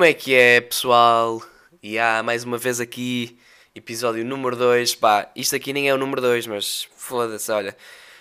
[0.00, 1.42] Como é que é, pessoal?
[1.82, 3.38] E há mais uma vez aqui,
[3.74, 4.94] episódio número 2.
[4.94, 7.76] Pá, isto aqui nem é o número 2, mas foda-se, olha.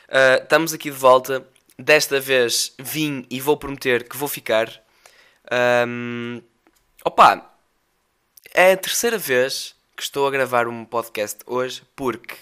[0.09, 1.47] Ah, estamos aqui de volta.
[1.77, 4.67] Desta vez vim e vou prometer que vou ficar.
[5.49, 6.41] Ahm,
[7.05, 7.49] opa,
[8.53, 12.35] é a terceira vez que estou a gravar um podcast hoje, porque,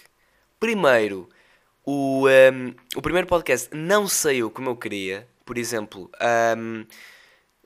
[0.59, 1.29] primeiro,
[1.85, 5.27] o, ahm, o primeiro podcast não saiu como eu queria.
[5.45, 6.85] Por exemplo, ahm,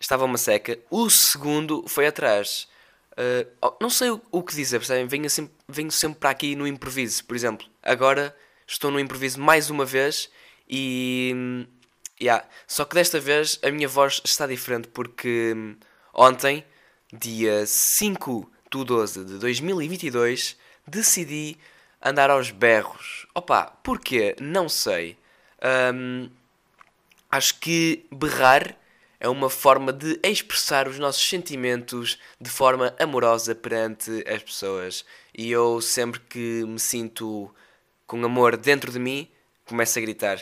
[0.02, 0.78] estava uma seca.
[0.90, 2.68] O segundo foi atrás.
[3.12, 5.06] Uh, não sei o, que dizer, percebem?
[5.06, 7.68] Venho sempre, venho sempre para aqui no improviso, por exemplo.
[7.84, 8.36] Agora
[8.68, 10.30] estou no improviso mais uma vez
[10.68, 11.68] e.
[12.20, 12.46] yeah.
[12.68, 15.76] Só que desta vez a minha voz está diferente porque hum,
[16.14, 16.66] ontem,
[17.14, 21.58] dia 5 de 12 de 2022, decidi
[22.02, 23.28] andar aos berros.
[23.36, 24.36] Opa, porquê?
[24.40, 25.18] Não sei.
[25.94, 26.30] Hum,
[27.30, 28.76] acho que berrar
[29.22, 35.06] é uma forma de expressar os nossos sentimentos de forma amorosa perante as pessoas.
[35.38, 37.54] E eu sempre que me sinto
[38.08, 39.30] com amor dentro de mim,
[39.64, 40.42] começo a gritar.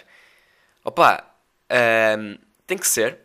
[0.84, 1.30] Opa,
[1.70, 3.20] ahm, tem que ser.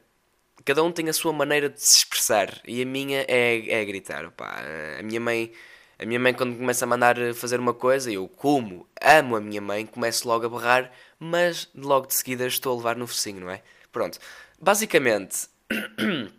[0.64, 4.25] Cada um tem a sua maneira de se expressar e a minha é, é gritar.
[4.27, 4.56] Opa,
[4.98, 5.52] a minha mãe,
[6.00, 9.60] a minha mãe quando começa a mandar fazer uma coisa, eu como amo a minha
[9.60, 13.50] mãe, começo logo a berrar, mas logo de seguida estou a levar no focinho, não
[13.50, 13.62] é?
[13.95, 14.19] Pronto.
[14.61, 15.47] Basicamente,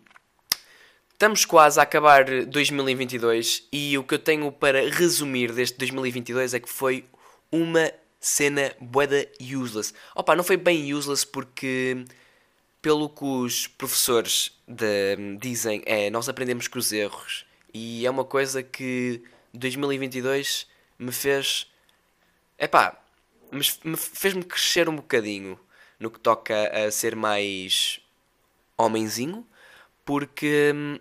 [1.10, 6.60] estamos quase a acabar 2022 e o que eu tenho para resumir deste 2022 é
[6.60, 7.06] que foi
[7.50, 7.90] uma
[8.20, 9.94] cena boeda useless.
[10.14, 12.04] Opa, não foi bem useless porque
[12.82, 18.24] pelo que os professores de- dizem é nós aprendemos com os erros e é uma
[18.24, 19.22] coisa que
[19.54, 20.66] 2022
[20.98, 21.66] me fez
[22.58, 23.00] epá,
[23.50, 25.58] me fez-me crescer um bocadinho
[25.98, 28.00] no que toca a ser mais
[28.76, 29.46] homenzinho,
[30.04, 30.98] porque hum,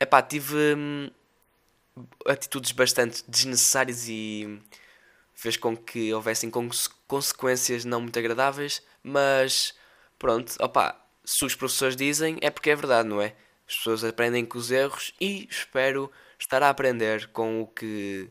[0.00, 1.10] epá, tive hum,
[2.26, 4.60] atitudes bastante desnecessárias e
[5.34, 9.74] fez com que houvessem conse- consequências não muito agradáveis, mas
[10.18, 13.34] pronto, opá, se os professores dizem é porque é verdade, não é?
[13.68, 18.28] As pessoas aprendem com os erros e espero estar a aprender com o que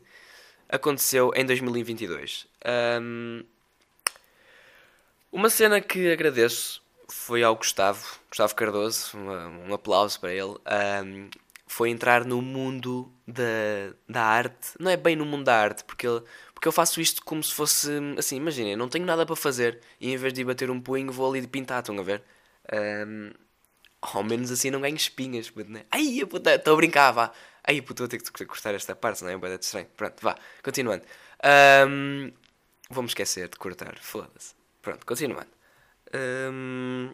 [0.68, 2.46] aconteceu em 2022.
[3.00, 3.44] Hum,
[5.34, 10.56] uma cena que agradeço foi ao Gustavo, Gustavo Cardoso, um, um aplauso para ele.
[10.66, 11.28] ahm,
[11.66, 13.42] foi entrar no mundo da,
[14.08, 14.70] da arte.
[14.78, 16.22] Não é bem no mundo da arte, porque, ele,
[16.54, 18.36] porque eu faço isto como se fosse assim.
[18.36, 21.28] Imaginem, não tenho nada para fazer e em vez de ir bater um punho, vou
[21.30, 21.80] ali de pintar.
[21.80, 22.22] Estão a ver?
[22.72, 23.32] Ahm,
[24.02, 25.50] ao menos assim não ganho espinhas.
[25.50, 25.84] puto, né?
[25.90, 27.32] Ai, puta, estou a brincar, vá.
[27.66, 29.88] Ai, puto, vou ter que cortar esta parte, senão é um bocado estranho.
[29.96, 31.04] Pronto, vá, continuando.
[31.42, 32.32] Ahm,
[32.90, 34.54] Vou-me esquecer de cortar, foda-se.
[34.84, 35.48] Pronto, continuando.
[36.14, 37.10] Hum,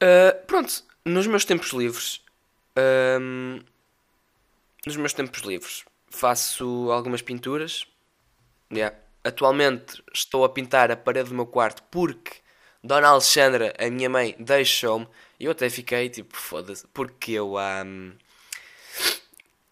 [0.00, 2.20] ah, pronto, nos meus tempos livres.
[3.20, 3.60] hum,
[4.84, 7.86] nos meus tempos livres faço algumas pinturas.
[8.72, 8.96] Yeah.
[9.24, 12.38] Atualmente estou a pintar a parede do meu quarto porque
[12.82, 15.08] Dona Alexandra, a minha mãe, deixou-me.
[15.38, 17.82] E eu até fiquei tipo, foda-se, porque eu há.
[17.84, 18.12] hum,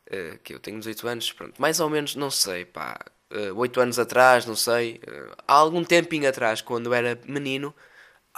[0.06, 2.98] eh, que eu tenho 18 anos, pronto, mais ou menos, não sei, pá,
[3.34, 7.74] eh, 8 anos atrás, não sei, eh, há algum tempinho atrás, quando eu era menino,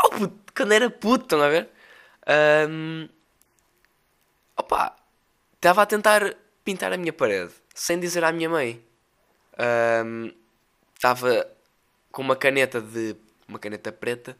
[0.04, 1.68] oh, puto, quando era puto, estão a ver?
[2.26, 3.08] Ahm,
[4.56, 4.96] opa,
[5.54, 8.82] estava a tentar pintar a minha parede, sem dizer à minha mãe.
[9.58, 10.32] Ahm,
[10.96, 11.46] Estava
[12.10, 13.14] com uma caneta de.
[13.46, 14.36] uma caneta preta,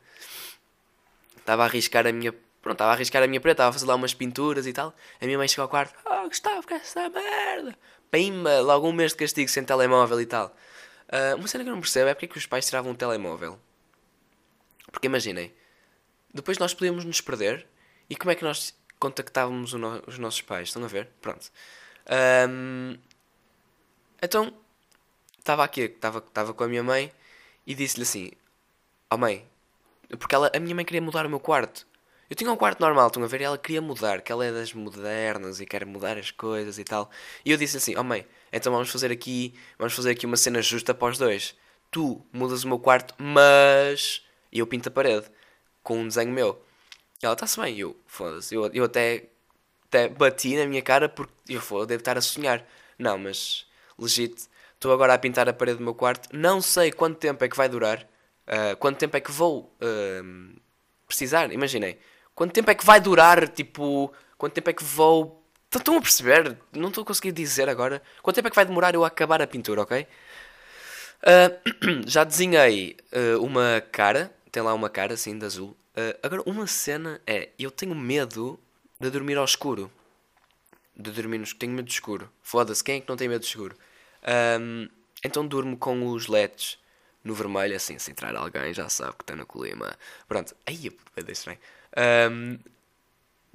[1.37, 2.33] estava a arriscar a minha.
[2.63, 4.95] Pronto, estava a arriscar a minha preta, estava a fazer lá umas pinturas e tal.
[5.21, 7.79] A minha mãe chegou ao quarto, oh Gustavo, que é essa merda?
[8.11, 10.55] Pimba, logo um mês de castigo sem telemóvel e tal.
[11.09, 12.95] Ah, uma cena que eu não percebo é porque é que os pais tiravam um
[12.95, 13.59] telemóvel.
[14.91, 15.53] Porque imaginem,
[16.33, 17.67] depois nós podíamos nos perder
[18.09, 20.69] e como é que nós contactávamos no- os nossos pais?
[20.69, 21.09] Estão a ver?
[21.21, 21.51] Pronto.
[22.09, 22.99] Ahm,
[24.23, 24.53] então,
[25.39, 27.13] estava aqui, estava com a minha mãe
[27.67, 28.31] e disse-lhe assim:
[29.11, 29.47] Oh mãe,
[30.19, 31.87] porque ela, a minha mãe queria mudar o meu quarto.
[32.29, 33.41] Eu tinha um quarto normal, estão a ver?
[33.41, 36.85] E ela queria mudar, que ela é das modernas e quer mudar as coisas e
[36.85, 37.09] tal.
[37.45, 40.61] E eu disse assim: Oh mãe, então vamos fazer aqui, vamos fazer aqui uma cena
[40.61, 41.55] justa para os dois.
[41.91, 44.23] Tu mudas o meu quarto, mas.
[44.51, 45.27] E eu pinto a parede
[45.83, 46.61] com um desenho meu.
[47.23, 47.79] Ela está-se bem.
[47.79, 48.55] Eu, foda-se.
[48.55, 49.29] Eu, eu até,
[49.87, 52.67] até bati na minha cara porque eu foda, devo estar a sonhar.
[52.99, 53.67] Não, mas
[53.99, 54.49] legit.
[54.75, 56.29] Estou agora a pintar a parede do meu quarto.
[56.37, 58.03] Não sei quanto tempo é que vai durar.
[58.47, 60.61] Uh, quanto tempo é que vou uh,
[61.07, 61.53] precisar.
[61.53, 61.99] Imaginei.
[62.37, 63.49] Quanto tempo é que vai durar?
[63.49, 65.43] Tipo, quanto tempo é que vou.
[65.75, 66.57] Estão a perceber?
[66.73, 68.03] Não estou a conseguir dizer agora.
[68.23, 70.07] Quanto tempo é que vai demorar eu a acabar a pintura, ok?
[71.23, 72.97] Uh, já desenhei
[73.41, 74.31] uma cara.
[74.53, 75.75] Tem lá uma cara assim de azul.
[76.23, 77.49] agora, uma cena é.
[77.59, 78.61] Eu tenho medo
[79.01, 79.91] de dormir ao escuro.
[80.95, 81.59] De dormir no escuro.
[81.59, 82.31] Tenho medo de escuro.
[82.43, 83.77] Foda-se, quem é que não tem medo de escuro?
[84.61, 84.89] Um,
[85.25, 86.79] então durmo com os LEDs
[87.27, 89.97] no vermelho, assim, se entrar alguém já sabe que está no clima.
[90.29, 91.59] Pronto, aí é estranho.
[92.31, 92.59] Um,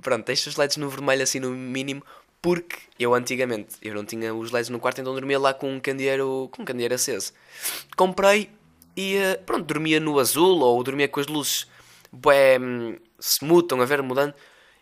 [0.02, 2.04] pronto, deixo os LEDs no vermelho assim no mínimo,
[2.42, 5.80] porque eu antigamente eu não tinha os LEDs no quarto, então dormia lá com um
[5.80, 7.34] candeeiro, com um candeeiro aceso.
[7.96, 8.50] Comprei
[8.96, 11.68] e eh, pronto, dormia no azul ou dormia com as luzes
[12.12, 14.34] bué, hum, smooth, estão a ver, mudando.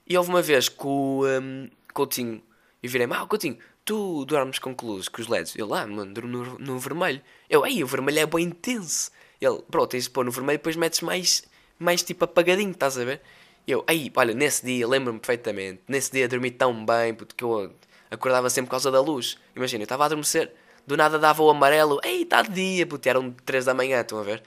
[0.08, 2.42] E houve uma vez que o um, Coutinho,
[2.82, 5.08] eu virei-me, ah, Coutinho, tu dormes com que luzes?
[5.08, 5.56] Com os LEDs?
[5.56, 7.22] Ele, ah, mano, durmo no, no vermelho.
[7.50, 9.12] Eu, aí, o vermelho é bem intenso.
[9.40, 11.44] Ele, pronto, tens de pôr no vermelho e depois metes mais,
[11.78, 13.22] mais tipo apagadinho, estás a ver?
[13.72, 17.72] Eu, aí, olha, nesse dia, lembro-me perfeitamente, nesse dia dormi tão bem, porque eu
[18.10, 19.38] acordava sempre por causa da luz.
[19.56, 20.52] Imagina, eu estava a adormecer,
[20.88, 24.18] do nada dava o amarelo, ei, está de dia, puto, eram 3 da manhã, estão
[24.20, 24.40] a ver?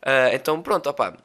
[0.00, 1.16] Uh, então, pronto, opá,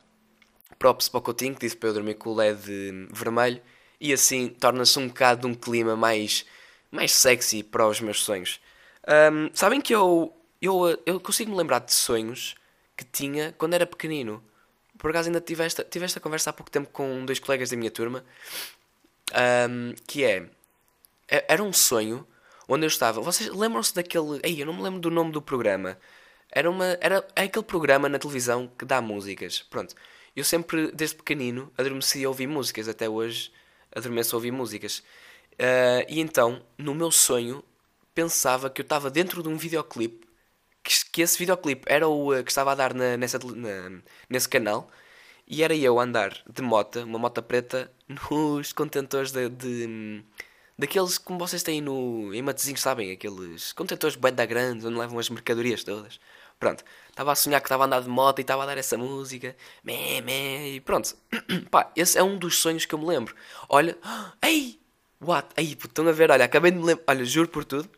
[0.79, 3.61] props para o Coutinho, que disse para eu dormir com o LED vermelho,
[4.01, 6.45] e assim torna-se um bocado de um clima mais
[6.91, 8.59] mais sexy para os meus sonhos.
[9.07, 12.55] Um, sabem que eu, eu, eu consigo me lembrar de sonhos
[12.95, 14.43] que tinha quando era pequenino.
[15.03, 17.75] Por acaso ainda tive esta, tive esta conversa há pouco tempo com dois colegas da
[17.75, 18.23] minha turma.
[19.69, 20.47] Um, que é.
[21.27, 22.25] Era um sonho
[22.69, 23.19] onde eu estava.
[23.19, 24.39] Vocês lembram-se daquele.
[24.41, 25.99] Ei, eu não me lembro do nome do programa.
[26.49, 29.61] Era, uma, era é aquele programa na televisão que dá músicas.
[29.63, 29.93] Pronto.
[30.33, 32.87] Eu sempre, desde pequenino, adormeci a ouvir músicas.
[32.87, 33.51] Até hoje
[33.93, 34.99] adormeço a ouvir músicas.
[35.55, 37.61] Uh, e então, no meu sonho,
[38.15, 40.22] pensava que eu estava dentro de um videoclipe,
[40.83, 44.49] que, que esse videoclipe era o uh, que estava a dar na, nessa, na, nesse
[44.49, 44.89] canal,
[45.47, 50.23] e era eu a andar de moto, uma moto preta, nos contentores de, de
[50.77, 53.11] daqueles como vocês têm no, em Matezinhos, sabem?
[53.11, 56.19] Aqueles contentores bem da grande, onde levam as mercadorias todas.
[56.59, 58.97] Pronto, estava a sonhar que estava a andar de moto e estava a dar essa
[58.97, 61.15] música, meh, meh, e pronto.
[61.71, 63.35] Pá, esse é um dos sonhos que eu me lembro.
[63.69, 63.97] Olha,
[64.41, 64.79] ei,
[65.23, 65.49] What?
[65.55, 67.05] Aí, estão a ver, olha, acabei de me lembrar.
[67.07, 67.89] Olha, juro por tudo.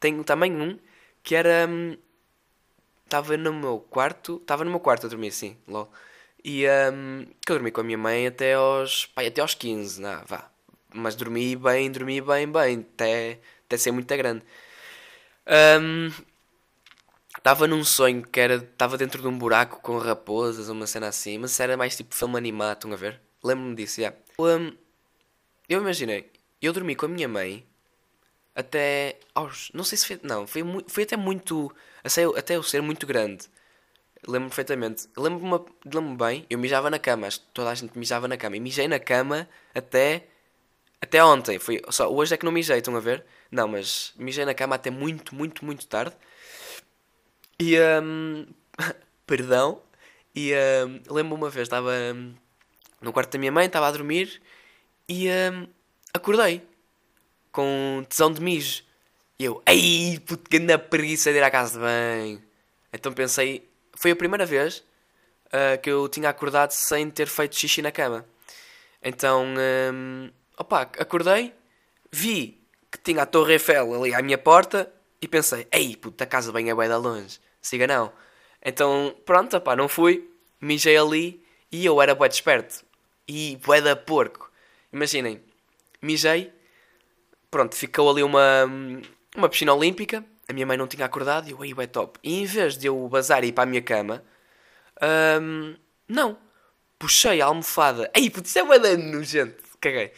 [0.00, 0.78] Tenho também um
[1.22, 1.68] que era.
[3.04, 4.36] Estava hum, no meu quarto.
[4.36, 5.90] Estava no meu quarto a dormir, sim, lol.
[6.44, 9.06] E um, que eu dormi com a minha mãe até aos.
[9.06, 10.50] Pai, até aos 15, não, vá.
[10.94, 12.86] Mas dormi bem, dormi bem, bem.
[12.94, 14.44] Até, até ser muito grande.
[17.36, 18.56] Estava num sonho que era.
[18.56, 21.38] Estava dentro de um buraco com raposas, uma cena assim.
[21.38, 23.20] Mas era mais tipo filme animado, estão a ver?
[23.42, 24.08] Lembro-me disso, já.
[24.08, 24.18] Yeah.
[24.38, 24.76] Um,
[25.68, 26.30] eu imaginei
[26.66, 27.64] eu dormi com a minha mãe
[28.54, 29.70] até aos.
[29.74, 30.20] Não sei se foi.
[30.22, 31.74] Não, foi, foi até muito.
[32.36, 33.48] Até eu ser muito grande.
[34.26, 35.08] Lembro-me perfeitamente.
[35.16, 37.26] Lembro-me lembro bem, eu mijava na cama.
[37.26, 38.56] Acho que toda a gente mijava na cama.
[38.56, 40.26] E mijei na cama até.
[41.00, 41.58] Até ontem.
[41.58, 43.24] Foi, só, hoje é que não mijei, estão a ver?
[43.50, 46.16] Não, mas mijei na cama até muito, muito, muito tarde.
[47.60, 47.76] E.
[48.02, 48.46] Um,
[49.26, 49.82] perdão.
[50.34, 52.34] E um, lembro-me uma vez, estava um,
[53.00, 54.40] no quarto da minha mãe, estava a dormir.
[55.08, 55.28] E.
[55.28, 55.66] Um,
[56.14, 56.62] acordei
[57.54, 58.82] com tesão de mijo.
[59.38, 62.42] E eu, ai, puto, que anda preguiça de ir à casa de banho.
[62.92, 64.84] Então pensei, foi a primeira vez
[65.46, 68.26] uh, que eu tinha acordado sem ter feito xixi na cama.
[69.00, 71.54] Então, um, opa, acordei,
[72.10, 76.26] vi que tinha a Torre Eiffel ali à minha porta e pensei, ei, puto, a
[76.26, 78.12] casa de banho é bué da longe, siga não.
[78.64, 80.28] Então, pronto, opá, não fui,
[80.60, 82.84] mijei ali e eu era bué desperto.
[83.28, 84.50] E bué da porco.
[84.92, 85.40] Imaginem,
[86.00, 86.52] mijei,
[87.54, 88.64] pronto, ficou ali uma,
[89.36, 92.18] uma piscina olímpica, a minha mãe não tinha acordado e eu, aí, é top.
[92.20, 94.24] E em vez de eu bazar e ir para a minha cama,
[95.40, 95.76] hum,
[96.08, 96.36] não,
[96.98, 100.12] puxei a almofada, aí, putz, isso é uma nojento, caguei.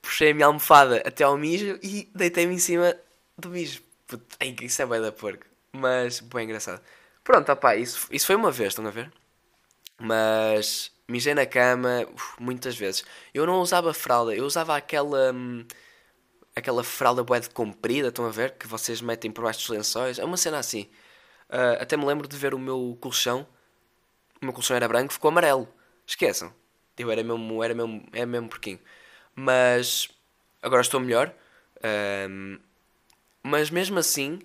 [0.00, 2.96] Puxei a minha almofada até ao mijo e deitei-me em cima
[3.36, 3.82] do mijo.
[4.06, 4.24] Putz,
[4.62, 5.44] isso é bem da porco.
[5.72, 6.80] Mas, bem engraçado.
[7.22, 9.12] Pronto, opá, isso, isso foi uma vez, estão a ver?
[9.98, 13.04] Mas Mijei na cama uf, muitas vezes.
[13.34, 15.32] Eu não usava fralda, eu usava aquela.
[15.32, 15.66] Hum,
[16.54, 18.52] aquela fralda bué de comprida, estão a ver?
[18.52, 20.18] Que vocês metem por baixo dos lençóis.
[20.18, 20.88] É uma cena assim.
[21.48, 23.46] Uh, até me lembro de ver o meu colchão.
[24.40, 25.68] O meu colchão era branco, ficou amarelo.
[26.06, 26.52] Esqueçam.
[26.98, 28.78] Eu era mesmo, era mesmo, era mesmo porquinho.
[29.34, 30.08] Mas
[30.62, 31.34] agora estou melhor.
[33.42, 34.38] Mas mesmo assim,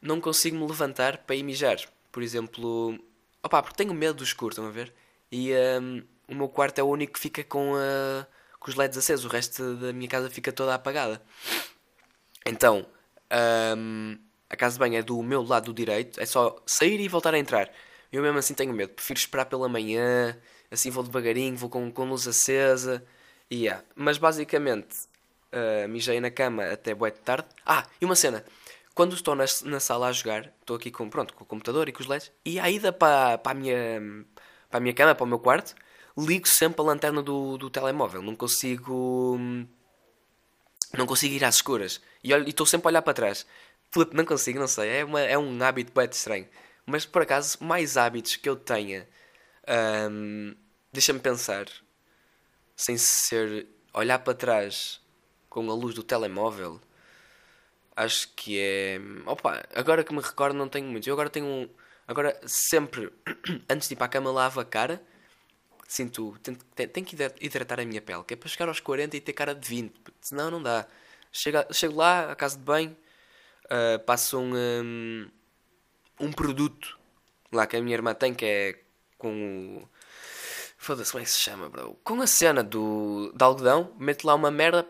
[0.00, 1.78] não consigo me levantar para ir mijar.
[2.12, 2.98] Por exemplo,
[3.42, 4.92] opá, porque tenho medo do escuro, estão a ver?
[5.30, 8.26] E um, o meu quarto é o único que fica com, a,
[8.66, 11.22] com os LEDs acesos, o resto da minha casa fica toda apagada.
[12.44, 12.84] Então,
[13.78, 14.18] um,
[14.50, 17.38] a casa de banho é do meu lado direito, é só sair e voltar a
[17.38, 17.70] entrar.
[18.12, 20.36] Eu mesmo assim tenho medo, prefiro esperar pela manhã,
[20.68, 23.04] assim vou devagarinho, vou com, com luz acesa.
[23.48, 23.84] E yeah.
[23.94, 24.96] Mas basicamente,
[25.52, 27.46] uh, mijei na cama até boa de tarde.
[27.64, 28.44] Ah, e uma cena.
[28.96, 31.92] Quando estou na, na sala a jogar, estou aqui com, pronto, com o computador e
[31.92, 34.24] com os LEDs, e a ida para, para, a minha,
[34.68, 35.76] para a minha cama, para o meu quarto,
[36.16, 38.22] ligo sempre a lanterna do, do telemóvel.
[38.22, 39.38] Não consigo.
[40.96, 42.00] Não consigo ir às escuras.
[42.22, 43.46] E estou sempre a olhar para trás.
[43.90, 45.00] Flip, não consigo, não sei.
[45.00, 46.48] É, uma, é um hábito bem estranho.
[46.86, 49.08] Mas por acaso, mais hábitos que eu tenha.
[50.10, 50.54] Um,
[50.92, 51.66] Deixa-me pensar.
[52.74, 53.66] Sem ser.
[53.92, 55.00] Olhar para trás
[55.48, 56.80] com a luz do telemóvel.
[57.94, 59.00] Acho que é.
[59.26, 61.08] Opa, agora que me recordo, não tenho muito.
[61.08, 61.68] Eu agora tenho um.
[62.06, 63.12] Agora, sempre.
[63.68, 65.02] antes de ir para a cama, lavo a cara.
[65.88, 66.36] Sinto.
[66.42, 68.24] Tenho, tenho que hidratar a minha pele.
[68.24, 69.94] Que é para chegar aos 40 e ter cara de 20.
[70.20, 70.86] Senão, não dá.
[71.32, 72.96] Chego, chego lá, à casa de banho.
[73.66, 75.30] Uh, passo um, um
[76.20, 76.98] um produto
[77.52, 78.78] lá que a minha irmã tem que é
[79.18, 79.88] com o.
[80.78, 81.98] Foda-se, como é que se chama, bro?
[82.04, 84.86] Com a cena do, de algodão, meto lá uma merda,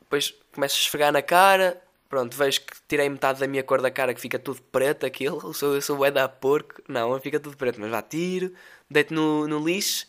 [0.00, 1.80] depois começo a esfregar na cara.
[2.08, 5.40] Pronto, vejo que tirei metade da minha cor da cara que fica tudo preto aquilo.
[5.42, 6.82] Eu sou, eu sou o da porco.
[6.88, 8.52] Não, fica tudo preto, mas já tiro,
[8.90, 10.06] deito no, no lixo,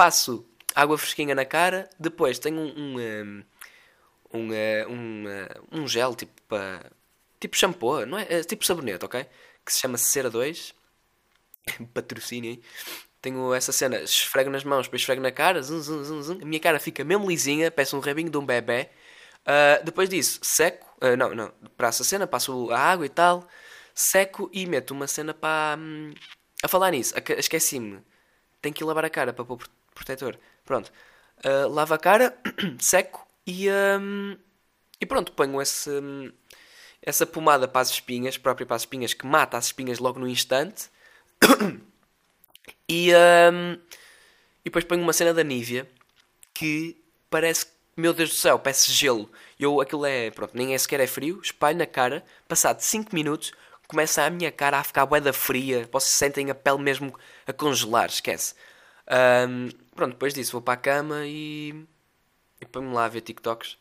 [0.00, 2.96] passo água fresquinha na cara, depois tenho um.
[2.96, 3.44] um,
[4.32, 4.48] um
[4.88, 5.24] um,
[5.70, 6.56] um, gel tipo
[7.38, 8.26] tipo shampoo, não é?
[8.30, 9.26] é tipo sabonete, ok?
[9.62, 10.74] que se chama Cera 2.
[11.92, 12.58] Patrocínio
[13.20, 16.38] Tenho essa cena, esfrego nas mãos, depois esfrego na cara, zum, zum, zum, zum.
[16.40, 18.88] a minha cara fica mesmo lisinha, peço um rabinho de um bebê.
[19.42, 23.46] Uh, depois disso, seco, uh, não, não, para essa cena, passo a água e tal,
[23.94, 25.78] seco e meto uma cena para.
[25.78, 26.14] Hum,
[26.62, 28.00] a falar nisso, esqueci-me,
[28.62, 29.58] tenho que lavar a cara para pôr
[29.94, 30.38] protetor.
[30.64, 30.92] Pronto,
[31.44, 32.36] uh, lavo a cara,
[32.78, 33.68] seco e.
[33.70, 34.36] Um,
[35.00, 35.90] e pronto, ponho esse.
[35.90, 36.32] Um,
[37.02, 40.28] essa pomada para as espinhas, própria para as espinhas, que mata as espinhas logo no
[40.28, 40.90] instante.
[42.88, 45.88] e, um, e depois ponho uma cena da Nívia
[46.52, 47.66] que parece,
[47.96, 49.30] meu Deus do céu, parece gelo.
[49.58, 53.52] Eu, aquilo é, pronto, nem é sequer é frio, espalho na cara, passado 5 minutos,
[53.88, 58.10] começa a minha cara a ficar boeda fria, vocês sentem a pele mesmo a congelar,
[58.10, 58.54] esquece.
[59.10, 61.84] Um, pronto, depois disso vou para a cama e,
[62.60, 63.76] e ponho-me lá a ver TikToks.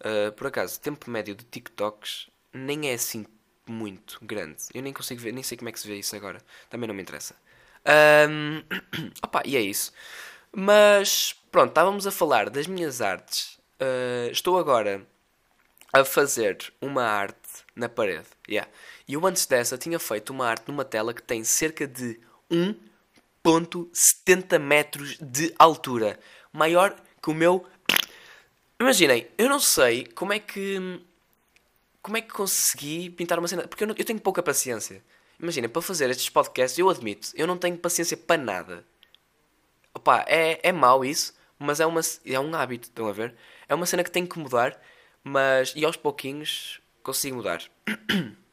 [0.00, 3.26] Uh, por acaso, tempo médio de TikToks nem é assim
[3.66, 4.56] muito grande.
[4.72, 6.40] Eu nem consigo ver, nem sei como é que se vê isso agora.
[6.70, 7.34] Também não me interessa.
[8.28, 8.62] Um,
[9.22, 9.92] opa, e é isso.
[10.52, 13.58] Mas pronto, estávamos a falar das minhas artes.
[13.80, 15.06] Uh, estou agora
[15.92, 18.26] a fazer uma arte na parede.
[18.48, 18.70] Yeah.
[19.06, 22.18] E eu antes dessa tinha feito uma arte numa tela que tem cerca de
[23.44, 26.18] 1.70 metros de altura.
[26.52, 27.64] Maior que o meu.
[28.80, 31.00] Imaginem, eu não sei como é que
[32.04, 33.66] como é que consegui pintar uma cena?
[33.66, 35.02] Porque eu, não, eu tenho pouca paciência.
[35.40, 38.84] Imagina, para fazer estes podcasts, eu admito, eu não tenho paciência para nada.
[39.94, 43.34] Opa, é, é mau isso, mas é, uma, é um hábito, estão a ver?
[43.66, 44.78] É uma cena que tenho que mudar,
[45.22, 45.72] mas.
[45.74, 47.62] E aos pouquinhos consigo mudar.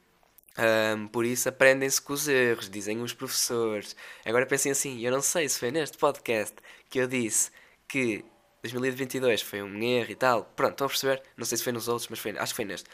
[0.57, 3.95] um, por isso aprendem-se com os erros, dizem os professores.
[4.25, 6.55] Agora pensem assim, eu não sei se foi neste podcast
[6.89, 7.51] que eu disse
[7.87, 8.25] que
[8.61, 10.43] 2022 foi um erro e tal.
[10.55, 11.23] Pronto, estão a perceber?
[11.37, 12.89] Não sei se foi nos outros, mas foi, acho que foi neste.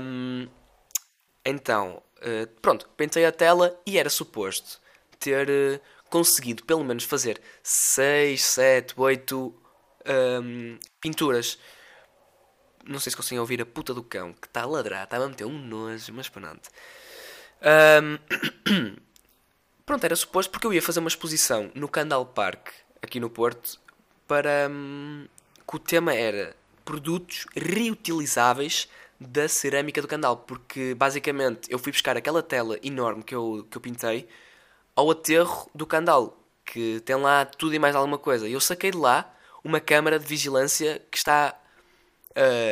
[0.00, 0.48] Um,
[1.44, 4.80] então, uh, pronto, pentei a tela e era suposto
[5.18, 5.80] ter uh,
[6.10, 9.54] conseguido pelo menos fazer 6, 7, 8
[10.42, 11.58] um, pinturas.
[12.86, 15.28] Não sei se conseguem ouvir a puta do cão que está a ladrar, está a
[15.28, 16.70] meter um nojo, mas pronto.
[17.62, 18.96] Um,
[19.84, 22.68] pronto, era suposto porque eu ia fazer uma exposição no Candal Park,
[23.02, 23.80] aqui no Porto,
[24.26, 25.26] para hum,
[25.68, 28.88] que o tema era produtos reutilizáveis
[29.18, 33.76] da cerâmica do Candal, porque basicamente eu fui buscar aquela tela enorme que eu, que
[33.76, 34.28] eu pintei
[34.94, 38.48] ao aterro do Candal, que tem lá tudo e mais alguma coisa.
[38.48, 39.32] E eu saquei de lá
[39.64, 41.58] uma câmara de vigilância que está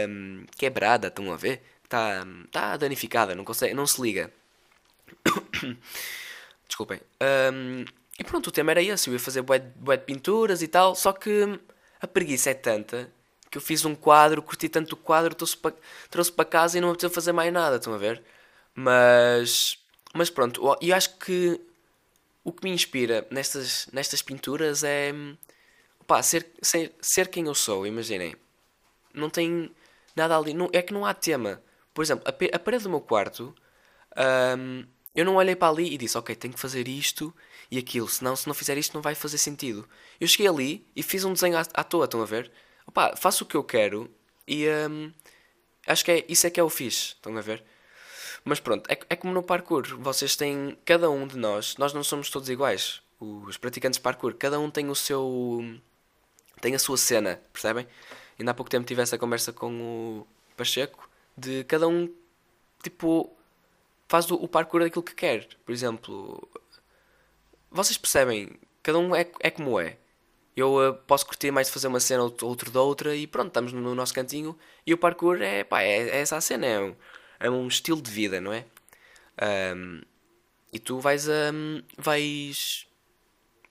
[0.08, 1.62] hum, quebrada, estão a ver?
[1.84, 4.32] Está, está danificada, não, consegue, não se liga.
[6.66, 7.00] Desculpem.
[7.52, 7.84] Um,
[8.18, 9.08] e pronto, o tema era esse.
[9.08, 10.94] Eu ia fazer bué, bué de pinturas e tal.
[10.94, 11.58] Só que
[12.00, 13.10] a preguiça é tanta
[13.50, 16.92] que eu fiz um quadro, curti tanto o quadro, trouxe para, casa e não me
[16.92, 17.76] apeteceu fazer mais nada.
[17.76, 18.22] Estão a ver?
[18.74, 19.78] Mas,
[20.12, 20.76] mas pronto.
[20.80, 21.60] Eu acho que
[22.42, 25.12] o que me inspira nestas, nestas pinturas é
[26.22, 27.86] ser, ser, ser quem eu sou.
[27.86, 28.36] Imaginem.
[29.14, 29.70] Não tem
[30.16, 30.52] nada ali.
[30.52, 31.62] Não, é que não há tema.
[31.92, 33.54] Por exemplo, a, a parede do meu quarto.
[34.58, 37.32] Um, eu não olhei para ali e disse, ok, tenho que fazer isto
[37.70, 39.88] e aquilo, senão se não fizer isto não vai fazer sentido.
[40.20, 42.50] Eu cheguei ali e fiz um desenho à, à toa, estão a ver?
[42.86, 44.10] Opa, faço o que eu quero
[44.46, 45.12] e hum,
[45.86, 47.64] acho que é, isso é que é o fixe, estão a ver?
[48.44, 52.02] Mas pronto, é, é como no parkour, vocês têm, cada um de nós, nós não
[52.02, 55.62] somos todos iguais, os praticantes de parkour, cada um tem o seu,
[56.60, 57.86] tem a sua cena, percebem?
[58.38, 60.26] Ainda há pouco tempo tive essa conversa com o
[60.56, 62.12] Pacheco, de cada um,
[62.82, 63.34] tipo,
[64.08, 65.48] faz o, parkour daquilo que quer.
[65.64, 66.48] Por exemplo,
[67.70, 68.50] vocês percebem,
[68.82, 69.98] cada um é, é como é.
[70.56, 73.48] Eu uh, posso curtir mais de fazer uma cena ou outro da outra e pronto,
[73.48, 74.56] estamos no nosso cantinho.
[74.86, 76.96] E o parkour é, pá, é, é essa a cena, é um,
[77.40, 78.64] é um estilo de vida, não é?
[79.74, 80.02] Um,
[80.72, 81.52] e tu vais a.
[81.52, 82.86] Um, vais.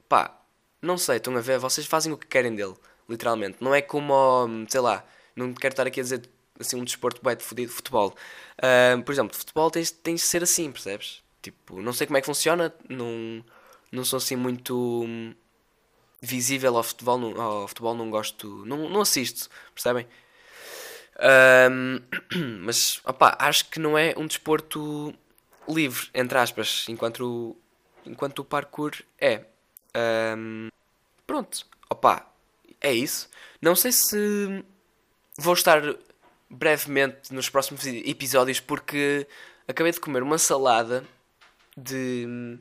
[0.10, 0.42] pá,
[0.82, 2.76] não sei, estão a ver, vocês fazem o que querem dele,
[3.10, 3.58] literalmente.
[3.62, 5.06] Não é como, hum, sei lá,
[5.36, 6.30] não quero estar aqui a dizer
[6.60, 8.16] assim um desporto bem de futebol.
[8.96, 11.24] Um, por exemplo, futebol tens, tens de ser assim, percebes?
[11.42, 13.44] Tipo, não sei como é que funciona, não,
[13.92, 15.34] não sou assim muito hum,
[16.22, 20.08] visível ao futebol, não, ao futebol não gosto, não, não assisto, percebem?
[21.20, 22.00] Um,
[22.64, 25.14] mas, opá, acho que não é um desporto
[25.68, 27.58] livre, entre aspas, enquanto o,
[28.06, 29.46] enquanto o parkour é.
[30.38, 30.70] Um,
[31.28, 32.33] pronto, opá,
[32.84, 33.30] é isso.
[33.62, 34.64] Não sei se
[35.38, 35.82] vou estar
[36.50, 39.26] brevemente nos próximos episódios porque
[39.68, 41.04] acabei de comer uma salada
[41.76, 42.60] de.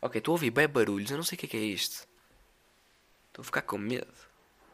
[0.00, 2.08] Ok, estou a ouvir bem barulhos, eu não sei o que é, que é isto.
[3.28, 4.06] Estou a ficar com medo.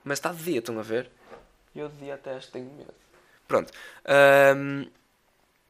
[0.05, 1.11] Mas está de dia, estão a ver?
[1.75, 2.95] Eu de dia até acho que tenho medo.
[3.49, 3.73] Pronto.
[4.57, 4.87] Um,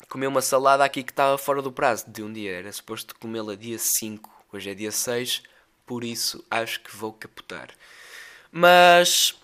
[0.09, 2.59] comi uma salada aqui que estava fora do prazo de um dia.
[2.59, 4.47] Era suposto comê-la dia 5.
[4.52, 5.43] Hoje é dia 6.
[5.87, 7.71] Por isso acho que vou capotar.
[8.56, 9.34] Mas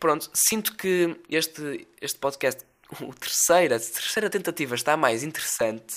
[0.00, 2.64] pronto, sinto que este, este podcast,
[3.02, 5.94] o terceiro, a terceira tentativa está mais interessante.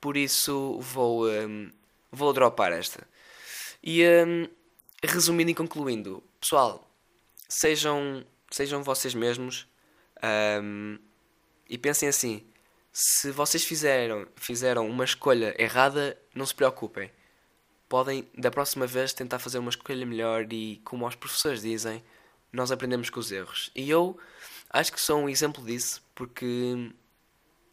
[0.00, 1.72] Por isso vou, um,
[2.12, 3.04] vou dropar esta.
[3.82, 4.48] E um,
[5.02, 6.88] resumindo e concluindo, pessoal,
[7.48, 9.66] sejam, sejam vocês mesmos
[10.62, 11.00] um,
[11.68, 12.46] e pensem assim:
[12.92, 17.10] se vocês fizeram, fizeram uma escolha errada, não se preocupem.
[17.92, 22.02] Podem, da próxima vez, tentar fazer uma escolha melhor e, como os professores dizem,
[22.50, 23.70] nós aprendemos com os erros.
[23.76, 24.18] E eu
[24.70, 26.90] acho que sou um exemplo disso, porque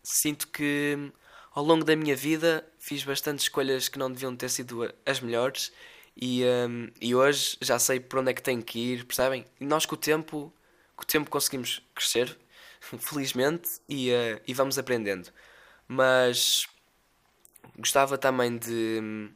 [0.04, 1.10] sinto que
[1.54, 5.72] ao longo da minha vida fiz bastantes escolhas que não deviam ter sido as melhores
[6.18, 9.46] e, um, e hoje já sei por onde é que tenho que ir, percebem?
[9.58, 10.54] E nós com o tempo,
[10.98, 12.38] com o tempo conseguimos crescer,
[13.00, 15.30] felizmente, e, uh, e vamos aprendendo.
[15.88, 16.68] Mas
[17.78, 19.32] gostava também de,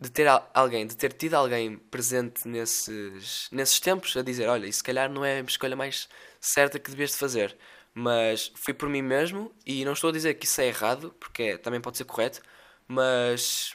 [0.00, 4.78] de ter alguém, de ter tido alguém presente nesses, nesses tempos a dizer, olha, isso
[4.78, 6.08] se calhar não é a escolha mais
[6.40, 7.56] certa que devias de fazer.
[7.94, 11.42] Mas fui por mim mesmo e não estou a dizer que isso é errado, porque
[11.44, 12.42] é, também pode ser correto,
[12.86, 13.74] mas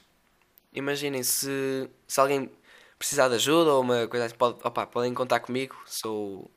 [0.73, 2.51] imaginem se, se alguém
[2.99, 6.51] precisar de ajuda ou uma coisa assim, pode, opa, podem contar comigo, sou,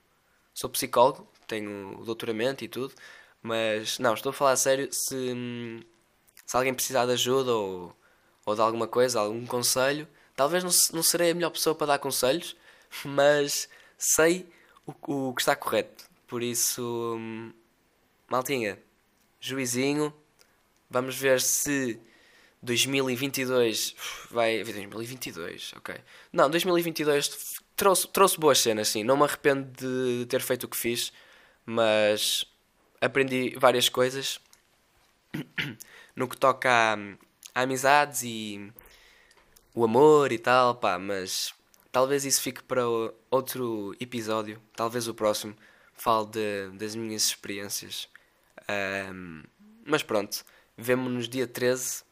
[0.55, 2.94] sou psicólogo, tenho doutoramento e tudo,
[3.42, 5.16] mas não, estou a falar a sério, se,
[6.46, 7.96] se alguém precisar de ajuda ou,
[8.46, 11.98] ou de alguma coisa, algum conselho, talvez não, não serei a melhor pessoa para dar
[11.98, 12.57] conselhos,
[13.04, 14.46] mas sei
[14.87, 16.04] o, o que está correto.
[16.26, 17.18] Por isso,
[18.28, 18.78] maltinha,
[19.40, 20.12] juizinho,
[20.90, 22.00] vamos ver se
[22.62, 23.94] 2022
[24.30, 24.64] vai.
[24.64, 25.94] 2022, ok.
[26.33, 29.04] Não, 2022 trouxe, trouxe boas cenas, sim.
[29.04, 31.12] Não me arrependo de ter feito o que fiz,
[31.66, 32.44] mas
[33.00, 34.40] aprendi várias coisas
[36.16, 38.72] no que toca a, a amizades e
[39.74, 41.54] o amor e tal, pá, mas
[41.92, 42.82] talvez isso fique para
[43.30, 45.54] outro episódio, talvez o próximo,
[45.94, 48.08] fale de, das minhas experiências.
[49.12, 49.42] Um,
[49.84, 50.44] mas pronto,
[50.76, 52.04] vemo-nos dia 13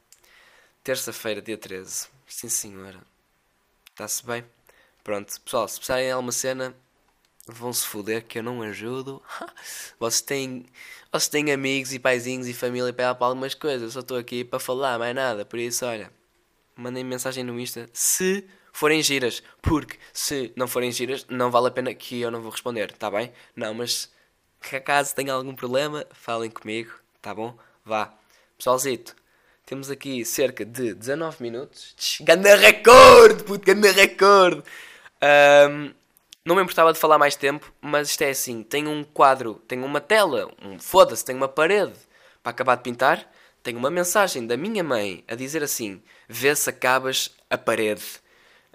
[0.85, 2.09] Terça-feira, dia 13.
[2.27, 3.01] Sim, senhora.
[3.91, 4.45] Está-se bem?
[5.05, 6.75] Pronto, pessoal, se precisarem de alguma cena,
[7.47, 9.23] vão-se foder que eu não ajudo.
[9.99, 10.67] vocês têm,
[11.11, 13.83] vocês têm amigos e paizinhos e família para para algumas coisas.
[13.83, 15.45] Eu só estou aqui para falar, mais nada.
[15.45, 16.11] Por isso, olha,
[16.77, 19.43] mandem mensagem no Insta se forem giras.
[19.61, 23.11] Porque se não forem giras, não vale a pena que eu não vou responder, tá
[23.11, 23.33] bem?
[23.55, 24.11] Não, mas
[24.61, 27.57] que acaso tenha algum problema, falem comigo, tá bom?
[27.85, 28.15] Vá.
[28.57, 29.17] Pessoalzito,
[29.67, 31.95] temos aqui cerca de 19 minutos.
[32.21, 34.63] Ganda recorde, puto, ganda recorde.
[35.71, 35.93] Um,
[36.45, 39.85] não me importava de falar mais tempo, mas isto é assim: tenho um quadro, tenho
[39.85, 41.99] uma tela, um foda-se, tenho uma parede
[42.43, 43.31] para acabar de pintar.
[43.63, 48.05] Tenho uma mensagem da minha mãe a dizer assim: vê se acabas a parede.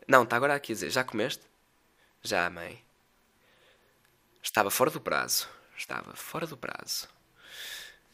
[0.08, 1.44] Não, está agora aqui a dizer: já comeste?
[2.24, 2.82] Já, mãe.
[4.42, 5.48] Estava fora do prazo.
[5.78, 7.10] Estava fora do prazo.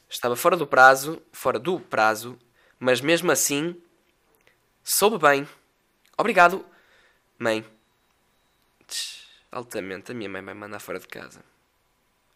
[0.10, 2.38] Estava fora do prazo, fora do prazo,
[2.80, 3.80] mas mesmo assim
[4.84, 5.48] soube bem.
[6.18, 6.66] Obrigado,
[7.40, 7.66] mãe.
[9.54, 11.44] Altamente, a minha mãe vai mandar fora de casa.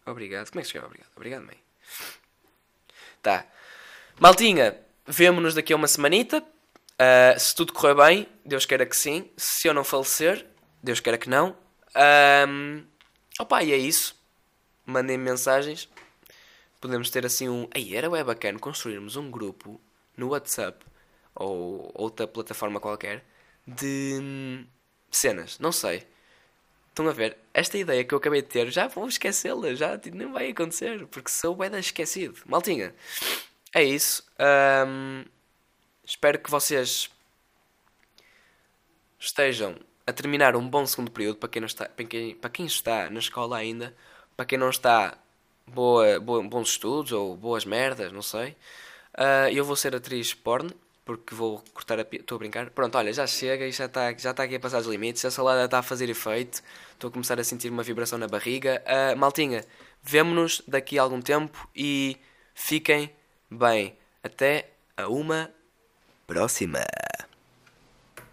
[0.06, 0.52] Obrigado.
[0.52, 0.86] Como é que se chama?
[0.86, 1.10] Obrigado.
[1.16, 1.58] Obrigado, mãe.
[3.24, 3.46] Tá.
[4.20, 6.42] Maltinha, vemo-nos daqui a uma semanita.
[6.42, 9.32] Uh, se tudo correr bem, Deus queira que sim.
[9.36, 10.46] Se eu não falecer,
[10.82, 11.58] Deus queira que não.
[12.48, 12.86] Um,
[13.40, 14.16] opa, e é isso.
[14.86, 15.90] Mandem mensagens.
[16.80, 17.68] Podemos ter assim um.
[17.74, 19.82] Aí era bem bacana construirmos um grupo
[20.16, 20.86] no WhatsApp
[21.34, 23.26] ou outra plataforma qualquer
[23.66, 24.66] de hum,
[25.10, 25.58] cenas.
[25.58, 26.08] Não sei.
[26.98, 27.38] Estão a ver?
[27.54, 29.76] Esta ideia que eu acabei de ter, já vou esquecê-la.
[29.76, 31.06] Já tipo, não vai acontecer.
[31.06, 32.42] Porque sou bem esquecido.
[32.48, 32.92] Maltinha.
[33.72, 34.26] É isso.
[34.88, 35.24] Um,
[36.04, 37.08] espero que vocês
[39.20, 39.76] estejam
[40.08, 43.12] a terminar um bom segundo período para quem, não está, para quem, para quem está
[43.12, 43.96] na escola ainda,
[44.36, 45.20] para quem não está,
[45.68, 48.58] boa, boa, bons estudos ou boas merdas, não sei.
[49.14, 50.72] Uh, eu vou ser atriz porno,
[51.08, 52.70] porque vou cortar a Estou a brincar.
[52.70, 55.24] Pronto, olha, já chega e já está já está aqui a passar os limites.
[55.24, 56.62] A salada está a fazer efeito.
[56.94, 58.84] Estou a começar a sentir uma vibração na barriga.
[58.86, 59.64] Uh, maltinha,
[60.04, 62.18] vemo-nos daqui a algum tempo e
[62.54, 63.10] fiquem
[63.50, 63.96] bem.
[64.22, 65.50] Até a uma
[66.28, 66.84] próxima.